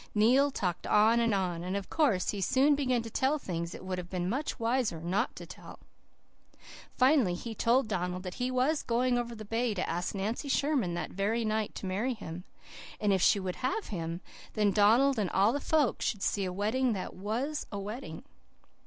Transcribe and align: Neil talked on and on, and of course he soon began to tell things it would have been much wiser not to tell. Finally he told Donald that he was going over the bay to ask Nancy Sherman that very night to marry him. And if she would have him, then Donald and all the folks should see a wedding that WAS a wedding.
Neil 0.15 0.49
talked 0.49 0.87
on 0.87 1.19
and 1.19 1.31
on, 1.31 1.63
and 1.63 1.77
of 1.77 1.91
course 1.91 2.31
he 2.31 2.41
soon 2.41 2.73
began 2.73 3.03
to 3.03 3.09
tell 3.11 3.37
things 3.37 3.75
it 3.75 3.85
would 3.85 3.99
have 3.99 4.09
been 4.09 4.27
much 4.27 4.59
wiser 4.59 4.99
not 4.99 5.35
to 5.35 5.45
tell. 5.45 5.77
Finally 6.97 7.35
he 7.35 7.53
told 7.53 7.87
Donald 7.87 8.23
that 8.23 8.33
he 8.41 8.49
was 8.49 8.81
going 8.81 9.19
over 9.19 9.35
the 9.35 9.45
bay 9.45 9.75
to 9.75 9.87
ask 9.87 10.15
Nancy 10.15 10.49
Sherman 10.49 10.95
that 10.95 11.11
very 11.11 11.45
night 11.45 11.75
to 11.75 11.85
marry 11.85 12.15
him. 12.15 12.45
And 12.99 13.13
if 13.13 13.21
she 13.21 13.39
would 13.39 13.57
have 13.57 13.89
him, 13.89 14.21
then 14.53 14.71
Donald 14.71 15.19
and 15.19 15.29
all 15.29 15.53
the 15.53 15.59
folks 15.59 16.03
should 16.03 16.23
see 16.23 16.45
a 16.45 16.51
wedding 16.51 16.93
that 16.93 17.13
WAS 17.13 17.67
a 17.71 17.77
wedding. 17.77 18.23